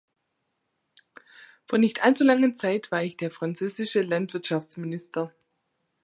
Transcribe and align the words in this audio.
Vor 1.67 1.77
nicht 1.77 2.03
allzu 2.03 2.23
langer 2.23 2.55
Zeit 2.55 2.89
war 2.91 3.03
ich 3.03 3.17
der 3.17 3.29
französische 3.29 4.01
Landwirtschaftsminister. 4.01 5.31